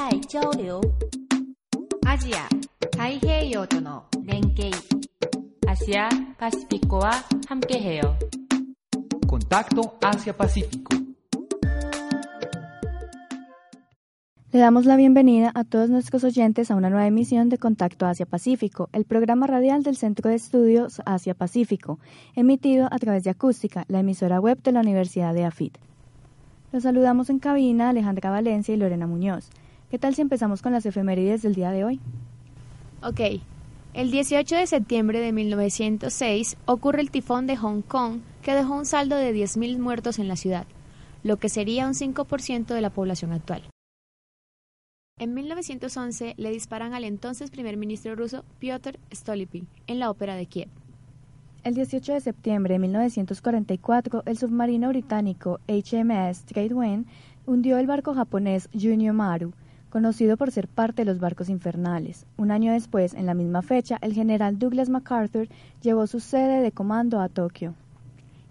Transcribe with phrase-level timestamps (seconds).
[0.00, 0.80] 态交流。
[2.06, 2.48] アジア、
[2.96, 4.70] 太平洋との連携。
[5.66, 6.08] Asia
[9.26, 10.96] Contacto Asia Pacífico.
[14.52, 18.88] Le damos la bienvenida a todos nuestros oyentes a una nueva emisión de Contacto Asia-Pacífico,
[18.92, 22.00] el programa radial del Centro de Estudios Asia-Pacífico,
[22.34, 25.76] emitido a través de Acústica, la emisora web de la Universidad de AFIT.
[26.72, 29.50] Los saludamos en cabina Alejandra Valencia y Lorena Muñoz.
[29.90, 31.98] ¿Qué tal si empezamos con las efemérides del día de hoy?
[33.02, 33.42] Ok.
[33.92, 38.86] El 18 de septiembre de 1906 ocurre el tifón de Hong Kong que dejó un
[38.86, 40.64] saldo de 10.000 muertos en la ciudad,
[41.24, 43.64] lo que sería un 5% de la población actual.
[45.18, 50.46] En 1911 le disparan al entonces primer ministro ruso Piotr Stolypin en la ópera de
[50.46, 50.68] Kiev.
[51.64, 57.06] El 18 de septiembre de 1944, el submarino británico HMS Tradewin
[57.44, 59.52] hundió el barco japonés Junyo Maru,
[59.90, 62.26] conocido por ser parte de los barcos infernales.
[62.36, 65.48] Un año después, en la misma fecha, el general Douglas MacArthur
[65.82, 67.74] llevó su sede de comando a Tokio.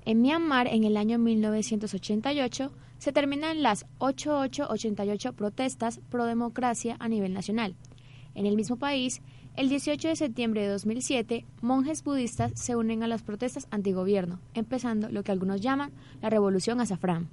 [0.06, 7.34] En Myanmar, en el año 1988, se terminan las 8888 protestas pro democracia a nivel
[7.34, 7.76] nacional.
[8.36, 9.22] En el mismo país,
[9.56, 15.10] el 18 de septiembre de 2007, monjes budistas se unen a las protestas antigobierno, empezando
[15.10, 17.28] lo que algunos llaman la revolución azafrán.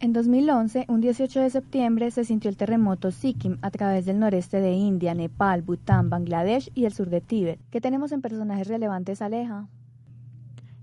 [0.00, 4.60] En 2011, un 18 de septiembre, se sintió el terremoto Sikkim a través del noreste
[4.60, 7.60] de India, Nepal, Bután, Bangladesh y el sur de Tíbet.
[7.70, 9.68] ¿Qué tenemos en personajes relevantes, Aleja?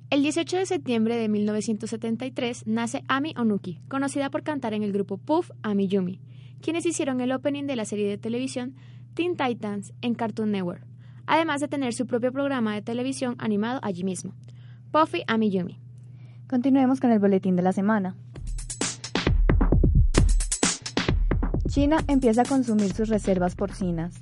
[0.10, 5.18] El 18 de septiembre de 1973 nace Ami Onuki, conocida por cantar en el grupo
[5.18, 6.20] Puff Ami Yumi,
[6.62, 8.76] quienes hicieron el opening de la serie de televisión
[9.14, 10.86] Teen Titans en Cartoon Network,
[11.28, 14.34] además de tener su propio programa de televisión animado allí mismo,
[14.92, 15.80] Puffy Ami Yumi.
[16.50, 18.16] Continuemos con el boletín de la semana.
[21.72, 24.14] China empieza a consumir sus reservas porcinas.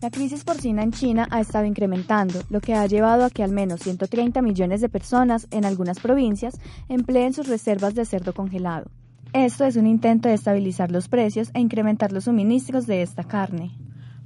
[0.00, 3.52] La crisis porcina en China ha estado incrementando, lo que ha llevado a que al
[3.52, 8.90] menos 130 millones de personas en algunas provincias empleen sus reservas de cerdo congelado.
[9.34, 13.72] Esto es un intento de estabilizar los precios e incrementar los suministros de esta carne.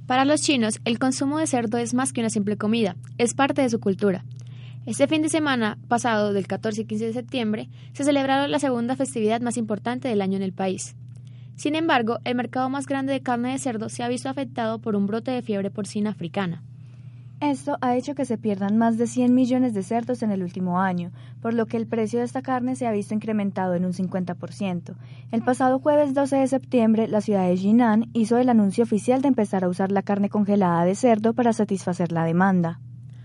[0.07, 3.61] Para los chinos, el consumo de cerdo es más que una simple comida, es parte
[3.61, 4.23] de su cultura.
[4.85, 8.95] Este fin de semana pasado, del 14 y 15 de septiembre, se celebraron la segunda
[8.95, 10.95] festividad más importante del año en el país,
[11.55, 14.95] sin embargo, el mercado más grande de carne de cerdo se ha visto afectado por
[14.95, 16.63] un brote de fiebre porcina africana.
[17.39, 20.79] Esto ha hecho que se pierdan más de 100 millones de cerdos en el último
[20.79, 21.11] año,
[21.41, 24.95] por lo que el precio de esta carne se ha visto incrementado en un 50%.
[25.31, 29.27] El pasado jueves 12 de septiembre, la ciudad de Jinan hizo el anuncio oficial de
[29.27, 32.79] empezar a usar la carne congelada de cerdo para satisfacer la demanda.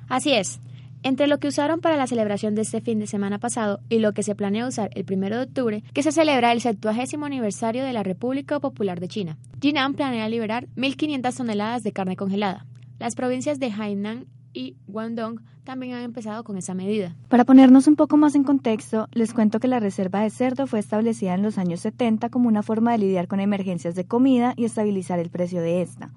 [0.09, 0.61] Así es,
[1.03, 4.12] entre lo que usaron para la celebración de este fin de semana pasado y lo
[4.12, 7.92] que se planea usar el 1 de octubre, que se celebra el 70 aniversario de
[7.92, 12.66] la República Popular de China, Jinan planea liberar 1.500 toneladas de carne congelada.
[12.98, 17.15] Las provincias de Hainan y Guangdong también han empezado con esa medida.
[17.28, 20.78] Para ponernos un poco más en contexto, les cuento que la reserva de cerdo fue
[20.78, 24.65] establecida en los años 70 como una forma de lidiar con emergencias de comida y
[24.65, 26.10] estabilizar el precio de esta.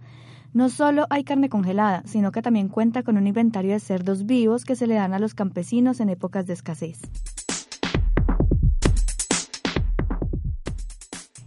[0.53, 4.65] No solo hay carne congelada, sino que también cuenta con un inventario de cerdos vivos
[4.65, 6.99] que se le dan a los campesinos en épocas de escasez.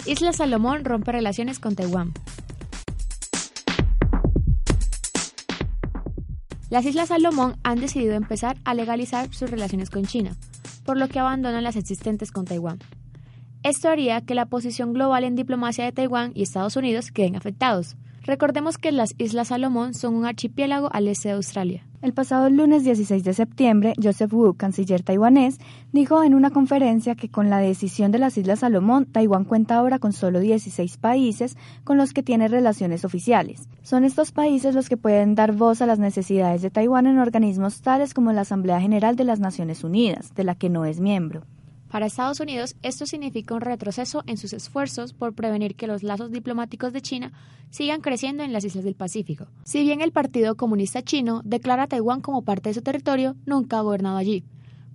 [0.06, 2.14] Isla Salomón rompe relaciones con Taiwán.
[6.70, 10.34] Las Islas Salomón han decidido empezar a legalizar sus relaciones con China,
[10.86, 12.78] por lo que abandonan las existentes con Taiwán.
[13.62, 17.96] Esto haría que la posición global en diplomacia de Taiwán y Estados Unidos queden afectados,
[18.26, 21.86] Recordemos que las Islas Salomón son un archipiélago al este de Australia.
[22.00, 25.58] El pasado lunes 16 de septiembre, Joseph Wu, canciller taiwanés,
[25.92, 29.98] dijo en una conferencia que con la decisión de las Islas Salomón, Taiwán cuenta ahora
[29.98, 33.68] con solo 16 países con los que tiene relaciones oficiales.
[33.82, 37.82] Son estos países los que pueden dar voz a las necesidades de Taiwán en organismos
[37.82, 41.42] tales como la Asamblea General de las Naciones Unidas, de la que no es miembro.
[41.94, 46.32] Para Estados Unidos, esto significa un retroceso en sus esfuerzos por prevenir que los lazos
[46.32, 47.32] diplomáticos de China
[47.70, 49.46] sigan creciendo en las islas del Pacífico.
[49.62, 53.78] Si bien el Partido Comunista Chino declara a Taiwán como parte de su territorio, nunca
[53.78, 54.42] ha gobernado allí.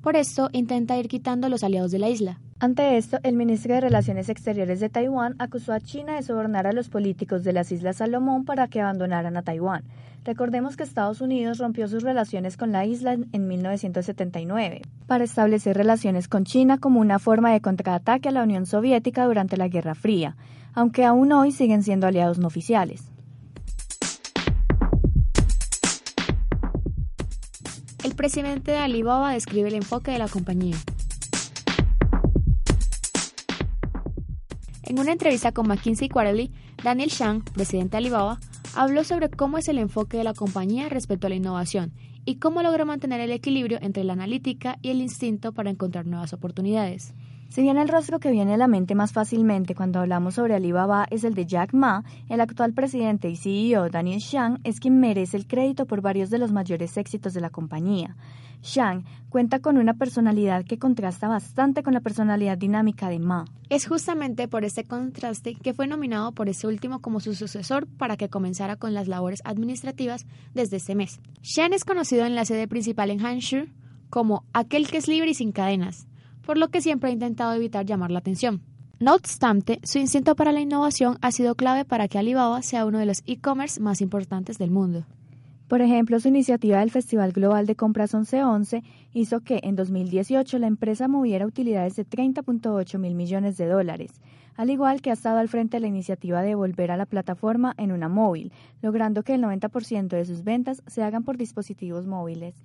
[0.01, 2.41] Por esto, intenta ir quitando a los aliados de la isla.
[2.59, 6.73] Ante esto, el ministro de Relaciones Exteriores de Taiwán acusó a China de sobornar a
[6.73, 9.85] los políticos de las Islas Salomón para que abandonaran a Taiwán.
[10.25, 16.27] Recordemos que Estados Unidos rompió sus relaciones con la isla en 1979 para establecer relaciones
[16.27, 20.35] con China como una forma de contraataque a la Unión Soviética durante la Guerra Fría,
[20.73, 23.03] aunque aún hoy siguen siendo aliados no oficiales.
[28.03, 30.75] El presidente de Alibaba describe el enfoque de la compañía.
[34.83, 36.51] En una entrevista con McKinsey Quarterly,
[36.83, 38.39] Daniel Shang, presidente de Alibaba,
[38.73, 41.91] habló sobre cómo es el enfoque de la compañía respecto a la innovación
[42.23, 46.31] y cómo logra mantener el equilibrio entre la analítica y el instinto para encontrar nuevas
[46.31, 47.13] oportunidades.
[47.49, 51.07] Si bien el rostro que viene a la mente más fácilmente cuando hablamos sobre Alibaba
[51.09, 55.35] es el de Jack Ma, el actual presidente y CEO Daniel Shang es quien merece
[55.35, 58.15] el crédito por varios de los mayores éxitos de la compañía.
[58.61, 63.45] Shang cuenta con una personalidad que contrasta bastante con la personalidad dinámica de Ma.
[63.69, 68.15] Es justamente por ese contraste que fue nominado por ese último como su sucesor para
[68.15, 71.19] que comenzara con las labores administrativas desde ese mes.
[71.41, 73.65] Shang es conocido en la sede principal en Hangzhou
[74.11, 76.07] como aquel que es libre y sin cadenas,
[76.49, 78.61] por lo que siempre ha intentado evitar llamar la atención.
[78.99, 82.97] No obstante, su instinto para la innovación ha sido clave para que Alibaba sea uno
[82.97, 85.05] de los e-commerce más importantes del mundo.
[85.67, 88.81] Por ejemplo, su iniciativa del Festival Global de Compras 1111
[89.13, 94.19] hizo que en 2018 la empresa moviera utilidades de 30.8 mil millones de dólares,
[94.55, 97.75] al igual que ha estado al frente de la iniciativa de volver a la plataforma
[97.77, 102.55] en una móvil, logrando que el 90% de sus ventas se hagan por dispositivos móviles.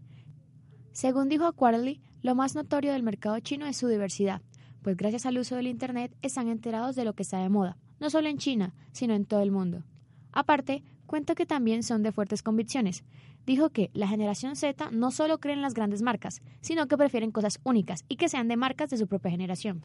[0.94, 4.43] Según dijo Quarterly, lo más notorio del mercado chino es su diversidad,
[4.81, 8.11] pues gracias al uso del Internet están enterados de lo que está de moda, no
[8.11, 9.82] solo en China, sino en todo el mundo.
[10.31, 13.02] Aparte, cuenta que también son de fuertes convicciones.
[13.44, 17.32] Dijo que la generación Z no solo cree en las grandes marcas, sino que prefieren
[17.32, 19.82] cosas únicas y que sean de marcas de su propia generación.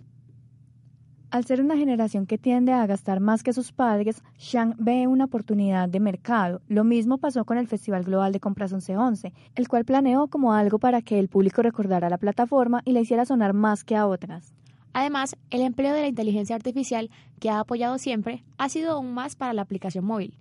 [1.32, 5.26] Al ser una generación que tiende a gastar más que sus padres, Shang ve una
[5.26, 6.60] oportunidad de mercado.
[6.68, 10.80] Lo mismo pasó con el Festival Global de Compras 1111, el cual planeó como algo
[10.80, 14.56] para que el público recordara la plataforma y la hiciera sonar más que a otras.
[14.94, 19.36] Además, el empleo de la inteligencia artificial, que ha apoyado siempre, ha sido aún más
[19.36, 20.36] para la aplicación móvil.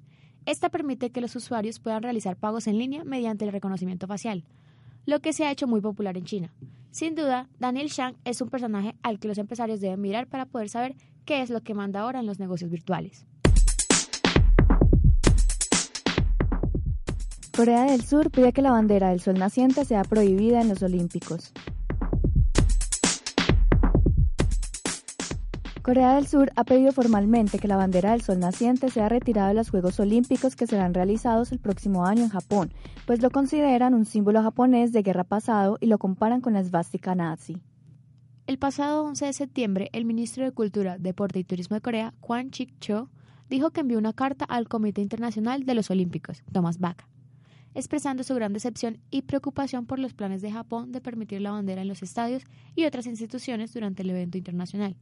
[0.46, 4.46] Esta permite que los usuarios puedan realizar pagos en línea mediante el reconocimiento facial,
[5.08, 6.52] lo que se ha hecho muy popular en China.
[6.90, 10.69] Sin duda, Daniel Shang es un personaje al que los empresarios deben mirar para poder
[10.69, 13.25] saber qué es lo que manda ahora en los negocios virtuales.
[17.56, 21.54] Corea del Sur pide que la bandera del sol naciente sea prohibida en los Olímpicos.
[25.88, 29.55] Corea del Sur ha pedido formalmente que la bandera del sol naciente sea retirada de
[29.55, 32.75] los Juegos Olímpicos que serán realizados el próximo año en Japón,
[33.06, 37.14] pues lo consideran un símbolo japonés de guerra pasado y lo comparan con la esvástica
[37.14, 37.62] nazi.
[38.46, 42.50] El pasado 11 de septiembre, el ministro de Cultura, Deporte y Turismo de Corea, Kwon
[42.50, 43.08] Chik-cho,
[43.49, 46.99] dijo que envió una carta al Comité Internacional de los Olímpicos, Thomas Bach,
[47.75, 51.81] expresando su gran decepción y preocupación por los planes de Japón de permitir la bandera
[51.81, 52.43] en los estadios
[52.75, 54.94] y otras instituciones durante el evento internacional.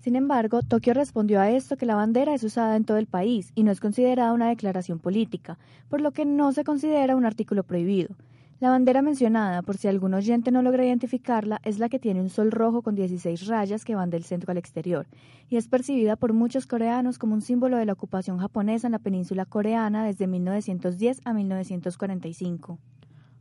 [0.00, 3.50] Sin embargo, Tokio respondió a esto que la bandera es usada en todo el país
[3.54, 5.58] y no es considerada una declaración política,
[5.88, 8.14] por lo que no se considera un artículo prohibido.
[8.58, 12.30] La bandera mencionada, por si algún oyente no logra identificarla, es la que tiene un
[12.30, 15.06] sol rojo con 16 rayas que van del centro al exterior,
[15.50, 18.98] y es percibida por muchos coreanos como un símbolo de la ocupación japonesa en la
[18.98, 22.78] península coreana desde 1910 a 1945.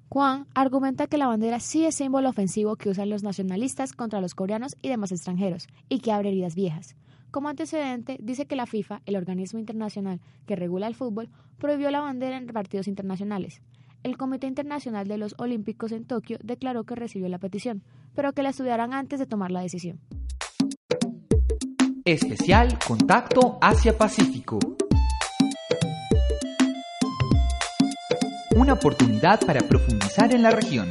[0.10, 4.36] Juan argumenta que la bandera sí es símbolo ofensivo que usan los nacionalistas contra los
[4.36, 6.96] coreanos y demás extranjeros, y que abre heridas viejas.
[7.31, 12.00] Como antecedente, dice que la FIFA, el organismo internacional que regula el fútbol, prohibió la
[12.00, 13.62] bandera en partidos internacionales.
[14.04, 18.44] El Comité Internacional de los Olímpicos en Tokio declaró que recibió la petición, pero que
[18.44, 20.00] la estudiarán antes de tomar la decisión.
[22.06, 24.60] Especial Contacto Asia-Pacífico.
[28.56, 30.88] Una oportunidad para profundizar en la región.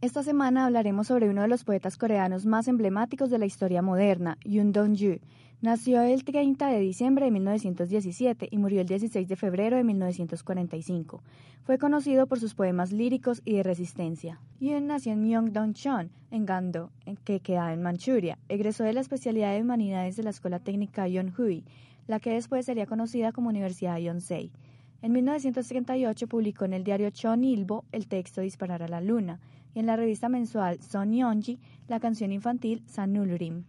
[0.00, 4.38] Esta semana hablaremos sobre uno de los poetas coreanos más emblemáticos de la historia moderna,
[4.44, 5.18] Yoon Dong-ju.
[5.60, 11.22] Nació el 30 de diciembre de 1917 y murió el 16 de febrero de 1945.
[11.64, 14.40] Fue conocido por sus poemas líricos y de resistencia.
[14.60, 16.90] Yoon nació en Myeongdong-cheon, en Gando,
[17.24, 18.38] que queda en Manchuria.
[18.48, 21.64] Egresó de la especialidad de Humanidades de la Escuela Técnica Yonhui
[22.10, 24.50] la que después sería conocida como Universidad Yonsei.
[25.00, 29.38] En 1938 publicó en el diario Ilbo el texto Disparar a la Luna
[29.74, 33.62] y en la revista mensual Son Yonji la canción infantil Sanulrim.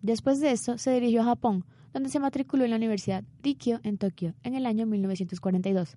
[0.00, 3.98] Después de esto se dirigió a Japón, donde se matriculó en la Universidad Rikyo en
[3.98, 5.96] Tokio en el año 1942.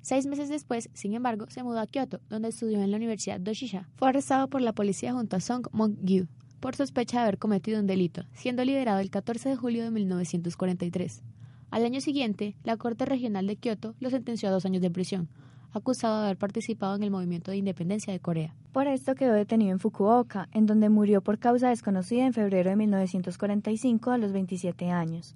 [0.00, 3.90] Seis meses después, sin embargo, se mudó a Kioto, donde estudió en la Universidad Doshisha.
[3.96, 6.28] Fue arrestado por la policía junto a Song Mong-gyu,
[6.60, 11.22] por sospecha de haber cometido un delito, siendo liberado el 14 de julio de 1943.
[11.70, 15.28] Al año siguiente, la Corte Regional de Kioto lo sentenció a dos años de prisión,
[15.72, 18.54] acusado de haber participado en el movimiento de independencia de Corea.
[18.72, 22.76] Por esto quedó detenido en Fukuoka, en donde murió por causa desconocida en febrero de
[22.76, 25.34] 1945 a los 27 años.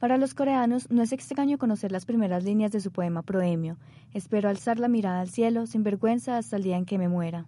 [0.00, 3.78] Para los coreanos no es extraño conocer las primeras líneas de su poema Proemio.
[4.12, 7.46] Espero alzar la mirada al cielo sin vergüenza hasta el día en que me muera.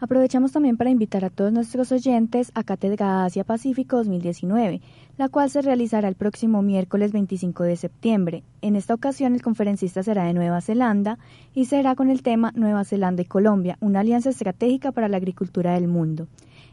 [0.00, 4.80] Aprovechamos también para invitar a todos nuestros oyentes a Cátedra Asia Pacífico 2019,
[5.16, 8.42] la cual se realizará el próximo miércoles 25 de septiembre.
[8.60, 11.18] En esta ocasión el conferencista será de Nueva Zelanda
[11.54, 15.74] y será con el tema Nueva Zelanda y Colombia, una alianza estratégica para la agricultura
[15.74, 16.26] del mundo.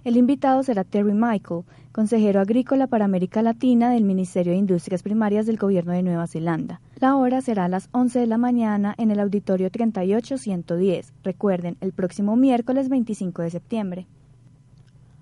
[0.04, 1.62] El invitado será Terry Michael,
[1.92, 6.82] consejero agrícola para América Latina del Ministerio de Industrias Primarias del Gobierno de Nueva Zelanda.
[7.01, 11.13] La hora será a las 11 de la mañana en el auditorio 38110.
[11.23, 14.07] Recuerden, el próximo miércoles 25 de septiembre.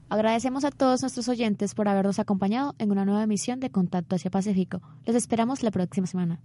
[0.09, 4.31] Agradecemos a todos nuestros oyentes por habernos acompañado en una nueva emisión de Contacto Asia
[4.31, 4.81] Pacífico.
[5.07, 6.41] Les esperamos la próxima semana.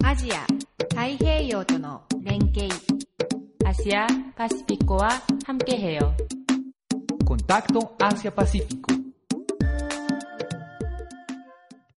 [0.00, 0.46] Asia,
[3.68, 5.08] 아시아 파시피코와
[5.46, 6.16] 함께해요.
[7.26, 9.01] Contacto Asia-Pacífico.